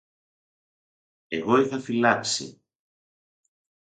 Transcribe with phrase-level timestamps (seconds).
[1.37, 2.61] Εγώ είχα φυλάξει